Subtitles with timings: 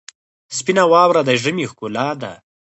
[0.57, 2.33] سپینه واوره د ژمي ښکلا ده.